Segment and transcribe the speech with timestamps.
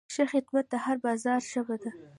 [0.13, 1.91] ښه خدمت د هر بازار ژبه ده.